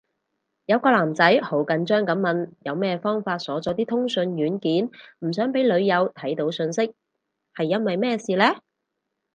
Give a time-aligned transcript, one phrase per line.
[0.65, 4.89] 有個男仔好緊張噉問有咩方法鎖咗啲通訊軟件，
[5.19, 6.95] 唔想俾女友睇到訊息，
[7.53, 8.55] 係因為咩事呢？